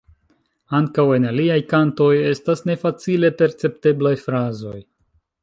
[0.77, 4.77] Ankaŭ en aliaj kantoj estas nefacile percepteblaj frazoj.